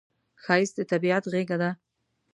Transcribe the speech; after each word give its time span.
ښایست 0.43 0.75
د 0.77 0.79
طبیعت 0.91 1.23
غېږه 1.33 1.57
ده 1.61 1.69